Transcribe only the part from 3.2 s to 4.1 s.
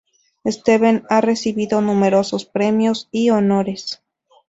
honores.